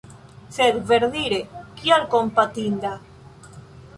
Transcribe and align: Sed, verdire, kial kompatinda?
Sed, 0.53 0.79
verdire, 0.91 1.37
kial 1.81 2.07
kompatinda? 2.15 2.95